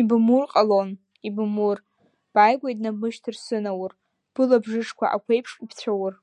[0.00, 0.90] Ибымур ҟалон,
[1.26, 1.78] ибымур,
[2.32, 3.92] бааигәа инабмышьҭыр сынаур,
[4.32, 6.14] былабжышқәа ақәеиԥш ибцәаур…